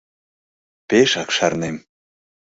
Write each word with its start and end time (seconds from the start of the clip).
Пешак 0.87 1.29
шарнем. 1.35 1.77